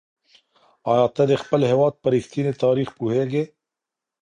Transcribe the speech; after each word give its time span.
ایا 0.91 1.05
ته 1.15 1.23
د 1.31 1.33
خپل 1.41 1.61
هېواد 1.71 1.93
په 2.01 2.07
رښتیني 2.15 2.53
تاریخ 2.63 2.87
پوهېږې؟ 2.99 3.43